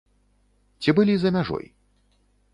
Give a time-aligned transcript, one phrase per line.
[0.85, 1.65] Ці былі за мяжой?